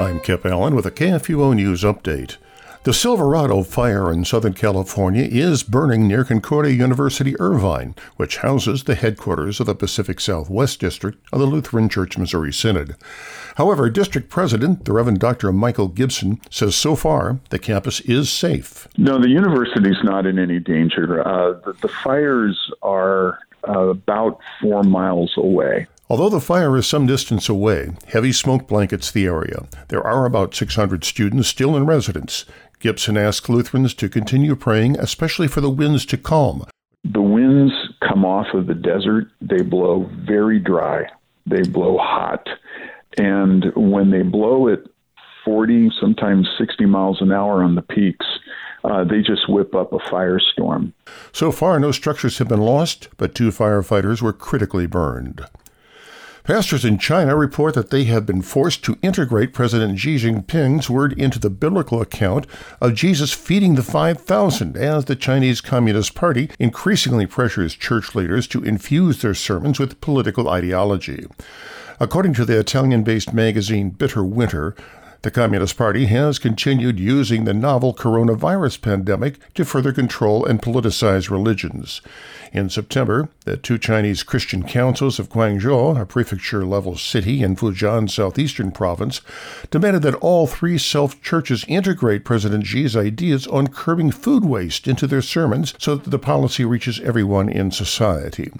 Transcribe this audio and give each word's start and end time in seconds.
Kip 0.00 0.46
Allen 0.46 0.74
with 0.74 0.86
a 0.86 0.90
KFUO 0.90 1.54
News 1.54 1.82
update. 1.82 2.38
The 2.84 2.94
Silverado 2.94 3.62
fire 3.62 4.10
in 4.10 4.24
Southern 4.24 4.54
California 4.54 5.28
is 5.30 5.62
burning 5.62 6.08
near 6.08 6.24
Concordia 6.24 6.72
University 6.72 7.38
Irvine, 7.38 7.94
which 8.16 8.38
houses 8.38 8.84
the 8.84 8.94
headquarters 8.94 9.60
of 9.60 9.66
the 9.66 9.74
Pacific 9.74 10.18
Southwest 10.18 10.80
District 10.80 11.18
of 11.34 11.40
the 11.40 11.44
Lutheran 11.44 11.90
Church 11.90 12.16
Missouri 12.16 12.50
Synod. 12.50 12.96
However, 13.56 13.90
District 13.90 14.30
President, 14.30 14.86
the 14.86 14.94
Reverend 14.94 15.18
Dr. 15.18 15.52
Michael 15.52 15.88
Gibson, 15.88 16.40
says 16.48 16.74
so 16.74 16.96
far 16.96 17.38
the 17.50 17.58
campus 17.58 18.00
is 18.00 18.30
safe. 18.30 18.88
No, 18.96 19.20
the 19.20 19.28
university's 19.28 20.02
not 20.02 20.24
in 20.24 20.38
any 20.38 20.60
danger. 20.60 21.20
Uh, 21.28 21.60
the, 21.60 21.74
the 21.82 21.88
fires 21.88 22.70
are 22.80 23.38
uh, 23.68 23.88
about 23.88 24.40
four 24.62 24.82
miles 24.82 25.34
away. 25.36 25.86
Although 26.10 26.28
the 26.28 26.40
fire 26.40 26.76
is 26.76 26.88
some 26.88 27.06
distance 27.06 27.48
away, 27.48 27.90
heavy 28.08 28.32
smoke 28.32 28.66
blankets 28.66 29.12
the 29.12 29.26
area. 29.26 29.68
There 29.90 30.04
are 30.04 30.26
about 30.26 30.56
600 30.56 31.04
students 31.04 31.46
still 31.46 31.76
in 31.76 31.86
residence. 31.86 32.46
Gibson 32.80 33.16
asked 33.16 33.48
Lutherans 33.48 33.94
to 33.94 34.08
continue 34.08 34.56
praying, 34.56 34.98
especially 34.98 35.46
for 35.46 35.60
the 35.60 35.70
winds 35.70 36.04
to 36.06 36.16
calm. 36.16 36.64
The 37.04 37.22
winds 37.22 37.72
come 38.00 38.24
off 38.24 38.48
of 38.54 38.66
the 38.66 38.74
desert. 38.74 39.28
They 39.40 39.62
blow 39.62 40.10
very 40.26 40.58
dry. 40.58 41.04
They 41.46 41.62
blow 41.62 41.96
hot. 41.96 42.44
And 43.16 43.66
when 43.76 44.10
they 44.10 44.22
blow 44.22 44.66
at 44.66 44.80
40, 45.44 45.92
sometimes 46.00 46.48
60 46.58 46.86
miles 46.86 47.22
an 47.22 47.30
hour 47.30 47.62
on 47.62 47.76
the 47.76 47.82
peaks, 47.82 48.26
uh, 48.82 49.04
they 49.04 49.20
just 49.20 49.48
whip 49.48 49.76
up 49.76 49.92
a 49.92 49.98
firestorm. 49.98 50.92
So 51.30 51.52
far, 51.52 51.78
no 51.78 51.92
structures 51.92 52.38
have 52.38 52.48
been 52.48 52.62
lost, 52.62 53.10
but 53.16 53.36
two 53.36 53.50
firefighters 53.50 54.20
were 54.20 54.32
critically 54.32 54.86
burned. 54.88 55.46
Pastors 56.44 56.84
in 56.84 56.98
China 56.98 57.36
report 57.36 57.74
that 57.74 57.90
they 57.90 58.04
have 58.04 58.24
been 58.24 58.40
forced 58.40 58.82
to 58.84 58.98
integrate 59.02 59.52
President 59.52 59.98
Xi 59.98 60.16
Jinping's 60.16 60.88
word 60.88 61.12
into 61.18 61.38
the 61.38 61.50
biblical 61.50 62.00
account 62.00 62.46
of 62.80 62.94
Jesus 62.94 63.32
feeding 63.32 63.74
the 63.74 63.82
5,000 63.82 64.76
as 64.76 65.04
the 65.04 65.16
Chinese 65.16 65.60
Communist 65.60 66.14
Party 66.14 66.50
increasingly 66.58 67.26
pressures 67.26 67.74
church 67.74 68.14
leaders 68.14 68.46
to 68.48 68.64
infuse 68.64 69.20
their 69.20 69.34
sermons 69.34 69.78
with 69.78 70.00
political 70.00 70.48
ideology. 70.48 71.26
According 72.00 72.32
to 72.34 72.46
the 72.46 72.58
Italian 72.58 73.04
based 73.04 73.34
magazine 73.34 73.90
Bitter 73.90 74.24
Winter, 74.24 74.74
the 75.22 75.30
Communist 75.30 75.76
Party 75.76 76.06
has 76.06 76.38
continued 76.38 76.98
using 76.98 77.44
the 77.44 77.52
novel 77.52 77.92
coronavirus 77.92 78.80
pandemic 78.80 79.38
to 79.54 79.64
further 79.66 79.92
control 79.92 80.46
and 80.46 80.62
politicize 80.62 81.30
religions. 81.30 82.00
In 82.52 82.68
September, 82.68 83.28
the 83.44 83.56
two 83.56 83.78
Chinese 83.78 84.22
Christian 84.24 84.64
councils 84.64 85.18
of 85.18 85.28
Quanzhou, 85.28 86.00
a 86.00 86.04
prefecture 86.04 86.64
level 86.64 86.96
city 86.96 87.42
in 87.42 87.54
Fujian 87.54 88.10
southeastern 88.10 88.72
province, 88.72 89.20
demanded 89.70 90.02
that 90.02 90.16
all 90.16 90.46
three 90.46 90.78
self 90.78 91.22
churches 91.22 91.64
integrate 91.68 92.24
President 92.24 92.66
Xi's 92.66 92.96
ideas 92.96 93.46
on 93.46 93.68
curbing 93.68 94.10
food 94.10 94.44
waste 94.44 94.88
into 94.88 95.06
their 95.06 95.22
sermons 95.22 95.74
so 95.78 95.94
that 95.94 96.10
the 96.10 96.18
policy 96.18 96.64
reaches 96.64 96.98
everyone 97.00 97.48
in 97.48 97.70
society. 97.70 98.50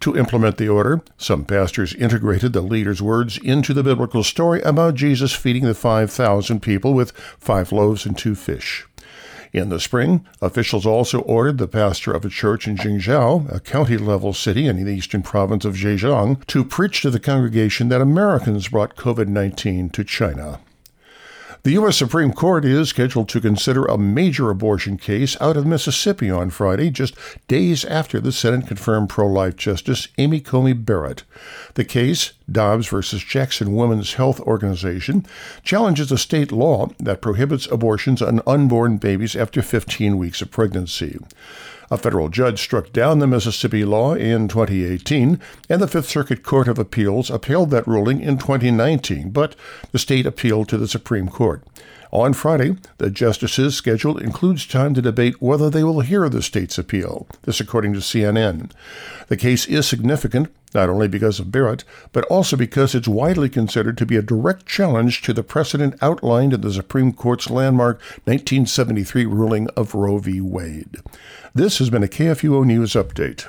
To 0.00 0.16
implement 0.16 0.56
the 0.56 0.68
order, 0.68 1.02
some 1.16 1.44
pastors 1.44 1.94
integrated 1.94 2.52
the 2.52 2.60
leader's 2.60 3.02
words 3.02 3.38
into 3.38 3.72
the 3.72 3.82
biblical 3.82 4.24
story 4.24 4.60
about 4.62 4.94
Jesus 4.94 5.32
feeding 5.32 5.64
the 5.64 5.74
5,000 6.06 6.60
people 6.60 6.94
with 6.94 7.12
five 7.38 7.72
loaves 7.72 8.06
and 8.06 8.16
two 8.16 8.34
fish. 8.34 8.86
In 9.52 9.70
the 9.70 9.80
spring, 9.80 10.26
officials 10.42 10.84
also 10.84 11.20
ordered 11.20 11.58
the 11.58 11.66
pastor 11.66 12.12
of 12.12 12.24
a 12.24 12.28
church 12.28 12.68
in 12.68 12.76
Jingzhou, 12.76 13.52
a 13.52 13.60
county 13.60 13.96
level 13.96 14.32
city 14.32 14.66
in 14.66 14.84
the 14.84 14.92
eastern 14.92 15.22
province 15.22 15.64
of 15.64 15.74
Zhejiang, 15.74 16.46
to 16.46 16.64
preach 16.64 17.00
to 17.02 17.10
the 17.10 17.18
congregation 17.18 17.88
that 17.88 18.00
Americans 18.00 18.68
brought 18.68 18.96
COVID 18.96 19.26
19 19.28 19.90
to 19.90 20.04
China. 20.04 20.60
The 21.64 21.72
U.S. 21.72 21.96
Supreme 21.96 22.32
Court 22.32 22.64
is 22.64 22.90
scheduled 22.90 23.28
to 23.30 23.40
consider 23.40 23.84
a 23.84 23.98
major 23.98 24.48
abortion 24.48 24.96
case 24.96 25.36
out 25.40 25.56
of 25.56 25.66
Mississippi 25.66 26.30
on 26.30 26.50
Friday, 26.50 26.88
just 26.88 27.16
days 27.48 27.84
after 27.84 28.20
the 28.20 28.30
Senate 28.30 28.68
confirmed 28.68 29.08
pro 29.08 29.26
life 29.26 29.56
Justice 29.56 30.06
Amy 30.18 30.40
Coney 30.40 30.72
Barrett. 30.72 31.24
The 31.74 31.84
case, 31.84 32.32
Dobbs 32.50 32.86
versus 32.86 33.24
Jackson 33.24 33.74
Women's 33.74 34.14
Health 34.14 34.38
Organization, 34.40 35.26
challenges 35.64 36.12
a 36.12 36.18
state 36.18 36.52
law 36.52 36.90
that 37.00 37.20
prohibits 37.20 37.66
abortions 37.66 38.22
on 38.22 38.40
unborn 38.46 38.98
babies 38.98 39.34
after 39.34 39.60
15 39.60 40.16
weeks 40.16 40.40
of 40.40 40.52
pregnancy. 40.52 41.18
A 41.90 41.96
federal 41.96 42.28
judge 42.28 42.60
struck 42.60 42.92
down 42.92 43.18
the 43.18 43.26
Mississippi 43.26 43.84
law 43.84 44.14
in 44.14 44.48
2018, 44.48 45.40
and 45.70 45.80
the 45.80 45.88
Fifth 45.88 46.08
Circuit 46.08 46.42
Court 46.42 46.68
of 46.68 46.78
Appeals 46.78 47.30
upheld 47.30 47.70
that 47.70 47.86
ruling 47.86 48.20
in 48.20 48.36
2019, 48.36 49.30
but 49.30 49.56
the 49.92 49.98
state 49.98 50.26
appealed 50.26 50.68
to 50.68 50.76
the 50.76 50.88
Supreme 50.88 51.28
Court. 51.28 51.62
On 52.10 52.32
Friday, 52.32 52.76
the 52.98 53.10
justices' 53.10 53.74
schedule 53.74 54.18
includes 54.18 54.66
time 54.66 54.94
to 54.94 55.02
debate 55.02 55.40
whether 55.40 55.68
they 55.68 55.84
will 55.84 56.00
hear 56.00 56.28
the 56.28 56.42
state's 56.42 56.78
appeal. 56.78 57.26
This, 57.42 57.60
according 57.60 57.92
to 57.94 58.00
CNN. 58.00 58.70
The 59.28 59.36
case 59.36 59.66
is 59.66 59.86
significant 59.86 60.48
not 60.74 60.88
only 60.88 61.08
because 61.08 61.40
of 61.40 61.50
Barrett, 61.50 61.84
but 62.12 62.24
also 62.26 62.56
because 62.56 62.94
it's 62.94 63.08
widely 63.08 63.48
considered 63.48 63.98
to 63.98 64.06
be 64.06 64.16
a 64.16 64.22
direct 64.22 64.66
challenge 64.66 65.22
to 65.22 65.32
the 65.32 65.42
precedent 65.42 65.94
outlined 66.02 66.52
in 66.52 66.60
the 66.60 66.72
Supreme 66.72 67.12
Court's 67.12 67.50
landmark 67.50 68.00
1973 68.24 69.26
ruling 69.26 69.68
of 69.70 69.94
Roe 69.94 70.18
v. 70.18 70.40
Wade. 70.40 70.96
This 71.54 71.78
has 71.78 71.90
been 71.90 72.04
a 72.04 72.08
KFUO 72.08 72.64
News 72.64 72.92
Update. 72.92 73.48